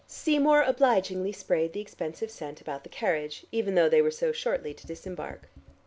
[0.07, 4.73] Seymour obligingly sprayed the expensive scent about the carriage, even though they were so shortly
[4.73, 5.47] to disembark.